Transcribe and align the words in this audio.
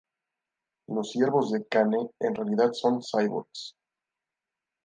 Los 0.87 1.11
Siervos 1.11 1.51
de 1.51 1.67
Kane 1.67 2.09
en 2.21 2.33
realidad 2.33 2.73
son 2.73 3.01
Cyborgs. 3.03 3.75